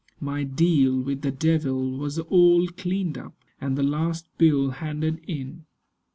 My 0.19 0.41
deal 0.43 0.99
with 0.99 1.21
the 1.21 1.29
devil 1.29 1.91
was 1.91 2.17
all 2.17 2.67
cleaned 2.69 3.19
up, 3.19 3.35
And 3.61 3.77
the 3.77 3.83
last 3.83 4.35
bill 4.39 4.71
handed 4.71 5.21
in. 5.27 5.67